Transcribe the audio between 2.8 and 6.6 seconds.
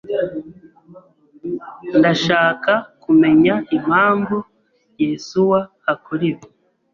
kumenya impamvu Yesuwa akora ibi.